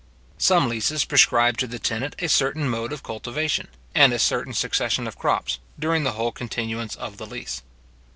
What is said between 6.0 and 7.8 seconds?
the whole continuance of the lease.